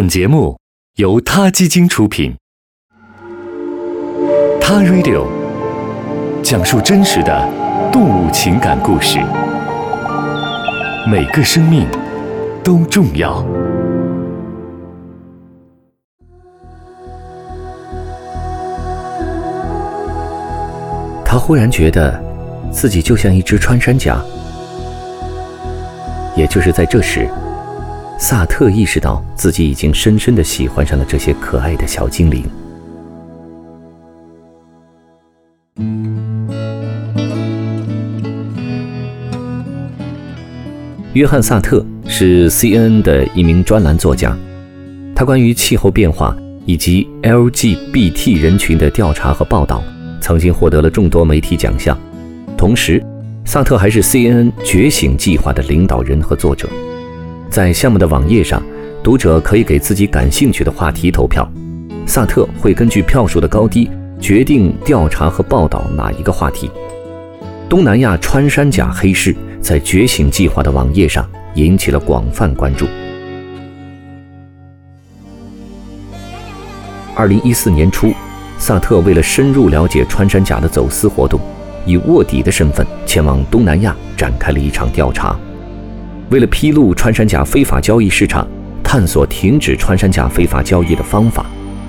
[0.00, 0.56] 本节目
[0.94, 2.32] 由他基金出品，
[4.60, 5.26] 《他 Radio》
[6.40, 7.52] 讲述真实的
[7.90, 9.18] 动物情感故事，
[11.04, 11.84] 每个生命
[12.62, 13.44] 都重要。
[21.24, 22.22] 他忽然觉得
[22.70, 24.24] 自己就像一只穿山甲。
[26.36, 27.28] 也就是在这时，
[28.20, 32.42] 萨特意识到自己已经深深的喜欢上了这些可爱的小精灵。
[41.12, 44.36] 约翰·萨特是 CNN 的一名专栏作家，
[45.14, 49.80] 他关于气候变化以及 LGBT 人群的调查和报道，
[50.20, 51.96] 曾经获得了众多媒体奖项，
[52.56, 53.00] 同时。
[53.44, 56.68] 萨特还是 CNN 觉醒计划的领导人和作者，
[57.50, 58.62] 在项目的网页上，
[59.02, 61.50] 读者可以给自己感兴趣的话题投票，
[62.06, 63.90] 萨特会根据票数的高低
[64.20, 66.70] 决定调查和报道哪一个话题。
[67.68, 72.86] 东南亚穿山甲黑市在觉醒计划的网页上引起了广泛关注。
[77.14, 78.12] 二零一四年初，
[78.58, 81.40] 萨特为了深入了解穿山甲的走私活动。
[81.86, 85.34] 以卧底的身份前往东南亚展开了一场调查。
[86.30, 88.46] 为了披露穿山甲非法交易市场，
[88.84, 91.46] 探索停止穿山甲非法交易的方法，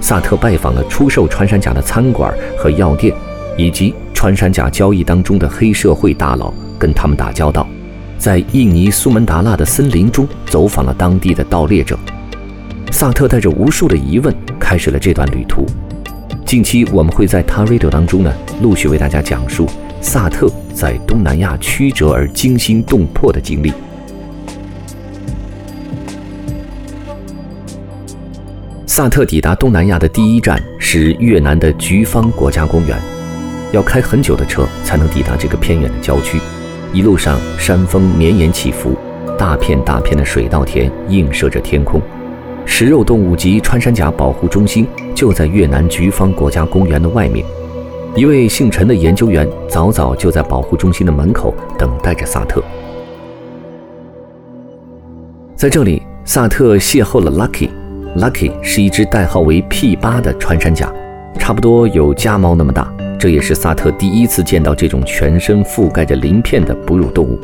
[0.00, 3.12] 萨特拜访了出售穿山甲的餐馆和药店，
[3.56, 7.66] 以及穿山甲交易当中的黑社会大佬，跟他们打交道。
[8.18, 11.98] 在印尼苏门答腊的森林中走访了当地的盗猎者。
[12.92, 15.66] 萨特带着无数的疑问开始了这段旅途。
[16.44, 19.66] 近期我们会在他 Radio 当中呢，陆续为大家讲述
[20.00, 23.72] 萨特在东南亚曲折而惊心动魄的经历。
[29.00, 33.00] 萨特抵达东南亚的第一站是越南的菊芳国家公园，
[33.72, 36.38] 要开很久的车才能抵达这个偏远的郊区。
[36.92, 38.94] 一路上山峰绵延起伏，
[39.38, 41.98] 大片大片的水稻田映射着天空。
[42.66, 47.42] 食肉动物及穿山甲保护中心就在越南菊芳国家公园的外面。
[48.14, 52.62] 一位姓陈的研究员早早就在保护中心的门口等待着萨特。
[55.56, 57.70] 在这里，萨特邂逅了 Lucky。
[58.16, 60.92] Lucky 是一只代号为 P 八的穿山甲，
[61.38, 62.92] 差不多有家猫那么大。
[63.18, 67.38] 这也是萨特第一次见到这种全身覆盖着鳞片的哺乳动物。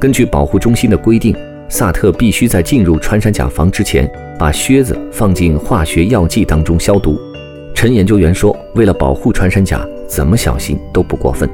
[0.00, 1.34] 根据保护中心的规定。
[1.68, 4.06] 萨特必须在进入穿山甲房之前，
[4.38, 7.18] 把靴子放进化学药剂当中消毒。
[7.74, 11.48] 陈研究员说：“为了保护穿山甲，怎么小心都不过分。”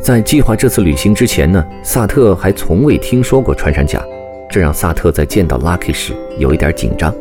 [0.00, 4.02] 在计划这次旅行之前呢，萨特还从未听说过穿山甲，
[4.50, 7.14] 这让萨特在见到 Lucky 时有一点紧张。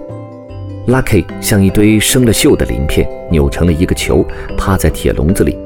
[0.88, 4.25] Lucky 像一堆生了锈的鳞片，扭成了一个球，
[4.58, 5.58] 趴在铁笼子里。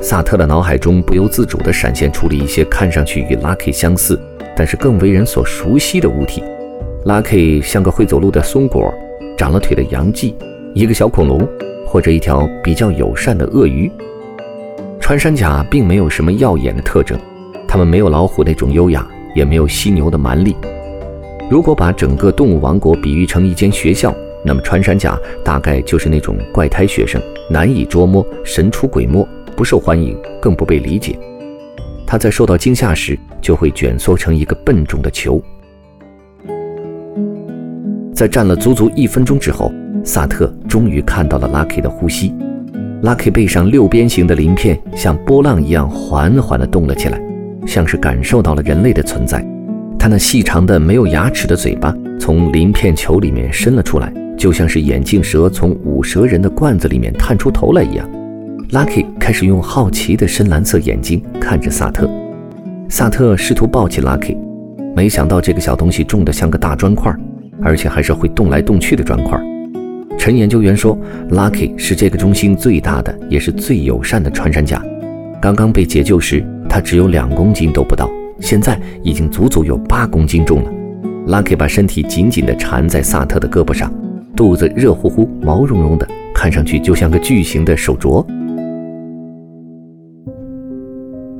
[0.00, 4.18] 萨特的脑海中不由自主地闪现出了一些看上去与 Lucky 相似。
[4.56, 6.44] 但是更为人所熟悉的物体
[7.04, 8.92] ，Lucky 像个会走路的松果，
[9.36, 10.36] 长了腿的杨记，
[10.74, 11.46] 一个小恐龙，
[11.84, 13.90] 或者一条比较友善的鳄鱼。
[15.00, 17.18] 穿山甲并没有什么耀眼的特征，
[17.66, 20.56] 它们没有老虎那种优雅，也没有犀牛的蛮力。
[21.50, 24.14] 如果把整个动物王国比喻成一间学校，
[24.48, 25.14] 那么穿山甲
[25.44, 27.20] 大概就是那种怪胎学生，
[27.50, 31.18] 难以捉摸，神出鬼没，不受欢迎，更不被理解。
[32.06, 35.38] 他在受到惊吓时，就会卷缩成一个笨重的球。
[38.14, 39.70] 在站了足足一分钟之后，
[40.02, 42.34] 萨特终于看到了 Lucky 的呼吸。
[43.02, 47.20] Lucky 背上六边形的鳞片像波浪一样缓缓地动了起来，
[47.66, 49.46] 像是感受到了人类的存在。
[49.98, 58.08] 他那细长的没有牙齿的嘴巴从鳞片球里面伸了出来，就像是眼镜蛇从五蛇人的罐子里面探出头来一样。
[58.70, 62.08] Lucky 开始用好奇的深蓝色眼睛看着萨特，
[62.88, 64.36] 萨特试图抱起 Lucky，
[64.94, 67.12] 没想到这个小东西重得像个大砖块，
[67.62, 69.40] 而且还是会动来动去的砖块。
[70.18, 70.98] 陈研究员说
[71.30, 74.82] ，Lucky 是这个中心最大的，也是最友善的穿山甲。
[75.40, 78.10] 刚刚被解救时，它只有两公斤都不到，
[78.40, 80.70] 现在已经足足有八公斤重了。
[81.28, 83.92] Lucky 把身体紧紧地缠在萨特的胳膊上，
[84.38, 88.24] 肚子热乎乎、毛茸茸的，看上去就像个巨型的手镯。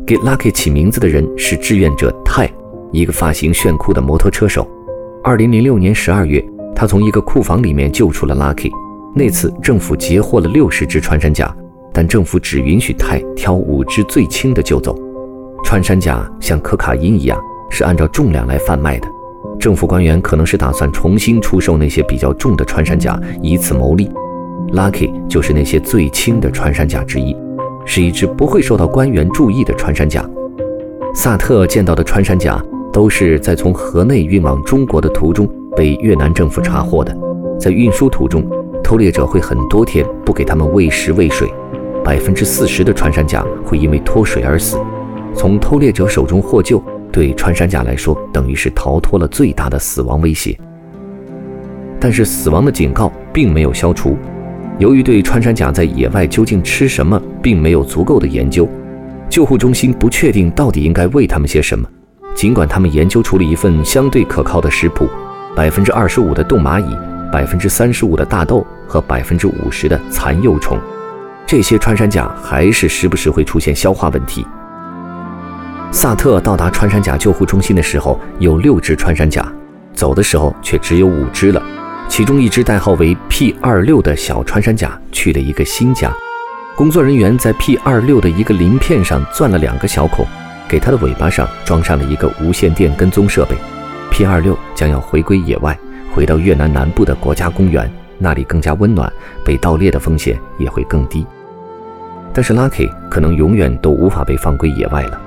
[0.05, 2.51] 给 Lucky 起名字的人是志愿者泰，
[2.91, 4.69] 一个发型炫酷的摩托车手。
[5.23, 8.73] 二零零六年十二月，他从一个库房里面救出了 Lucky。
[9.15, 11.55] 那次政府截获了六十只穿山甲，
[11.95, 14.99] 但政府只允许泰挑五只最轻的救走。
[15.63, 17.41] 穿山甲像可卡因一样，
[17.71, 19.07] 是按照重量来贩卖的。
[19.59, 24.09] 政府官员可能是打算重新出售那些比较重的穿山甲，以此牟利。
[24.73, 27.37] Lucky 就是那些最轻的穿山甲之一，
[27.85, 30.25] 是一只不会受到官员注意的穿山甲。
[31.15, 32.63] 萨特见到的穿山甲
[32.93, 37.17] 都是在从河内运往中国的途中被越南政府查获的。
[37.59, 38.47] 在运输途中，
[38.85, 41.53] 偷猎者会很多天不给他们喂食喂水，
[42.05, 44.79] 百分之四十的穿山甲会因为脱水而死。
[45.35, 46.83] 从偷猎者手中获救，
[47.13, 50.59] 对穿山甲来说等于是逃脱了最大的死亡威胁。
[52.01, 54.17] 但是死亡的警告并没有消除。
[54.79, 58.69] 由于对穿山甲在野外究竟吃什么并没有足够的研究，
[59.29, 61.89] 救护中心不确定到底应该喂它们些什么。
[62.37, 65.09] 尽管他们研究出了一份相对可靠的食谱，
[65.57, 66.97] 百分之二十五的冻蚂蚁，
[67.33, 70.79] 百分之三十五的大豆和百分之五十的蚕幼虫，
[71.45, 74.47] 这些穿山甲还是时不时会出现消化问题。
[75.91, 79.51] 萨特到达穿山甲救护中心的时候，有六只穿山甲，
[79.95, 81.63] 走的时候却只有五只了。
[82.09, 86.13] 其中一只代号为 P 二六的小穿山甲去了一个新家，
[86.77, 90.27] 工作人员在 P 二六的一个鳞片上钻了两个小孔，
[90.69, 93.57] 给它的尾巴上装上了一个无线电跟踪设备。
[94.11, 95.77] P 二六将要回归野外，
[96.15, 99.11] 回到越南南部的国家公园，那里更加温暖，
[99.43, 101.27] 被盗猎的风险也会更低。
[102.35, 105.21] 但是 Lucky 可能永远都无法被放归野外了。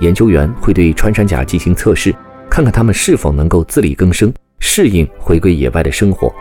[0.00, 2.14] 研究员会对穿山甲进行测试，
[2.50, 4.32] 看看它们是否能够自力更生。
[4.58, 6.34] 适应回归野外的生活，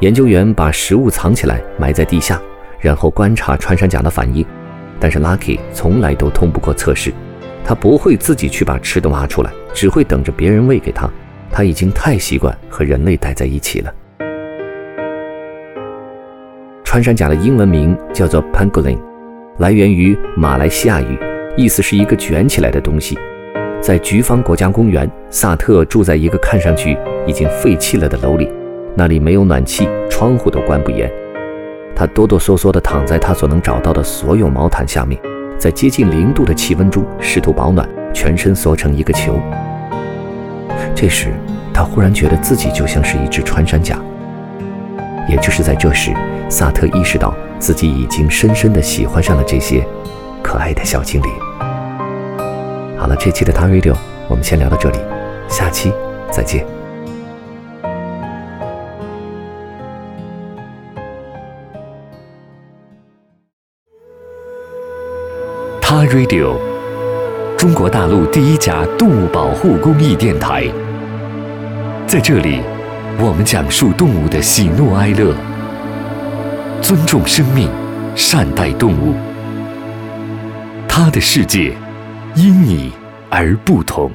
[0.00, 2.40] 研究员把食物藏起来，埋在地下，
[2.80, 4.46] 然后观察穿山甲的反应。
[5.00, 7.12] 但是 Lucky 从来都通不过测试，
[7.64, 11.10] 他不会自己去把吃的挖出来，只会等着别人喂给他。
[11.50, 13.92] 他已经太习惯和人类待在一起了。
[16.84, 18.98] 穿山甲的英文名叫做 Pangolin，
[19.58, 21.18] 来源于马来西亚语，
[21.58, 23.18] 意思是一个卷起来的东西。
[23.82, 26.96] 在菊芳国家公园，萨特住在一个看上去
[27.26, 28.48] 已经废弃了的楼里，
[28.94, 31.10] 那里没有暖气，窗户都关不严。
[31.96, 35.20] 他哆哆嗦嗦地躺在他所能找到的所有毛毯下面，
[35.58, 39.34] 在接近零度的气温中试图保暖，全身缩成一个球。
[40.94, 41.32] 这时，
[41.74, 44.00] 他忽然觉得自己就像是一只穿山甲。
[45.28, 46.12] 也就是在这时，
[46.48, 49.84] 萨特意识到自己已经深深地喜欢上了这些
[50.40, 51.28] 可爱的小精灵。
[53.08, 53.96] 好了，这期的 t Radio
[54.28, 54.98] 我们先聊到这里，
[55.48, 55.90] 下期
[56.30, 56.62] 再见。
[65.80, 66.58] 他 Radio，
[67.56, 70.66] 中国大陆第一家动物保护公益电台，
[72.06, 72.60] 在这里，
[73.18, 75.34] 我们讲述动物的喜怒哀乐，
[76.82, 77.70] 尊重生命，
[78.14, 79.14] 善待动物，
[80.86, 81.72] 他的世界。
[82.34, 82.92] 因你
[83.30, 84.10] 而不同。